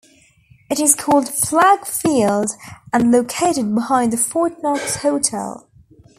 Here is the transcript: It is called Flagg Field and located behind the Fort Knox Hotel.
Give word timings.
It 0.67 0.79
is 0.79 0.95
called 0.95 1.29
Flagg 1.29 1.85
Field 1.85 2.49
and 2.91 3.11
located 3.11 3.75
behind 3.75 4.11
the 4.11 4.17
Fort 4.17 4.59
Knox 4.63 4.95
Hotel. 4.95 5.69